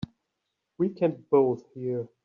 [0.79, 2.07] We can both hear.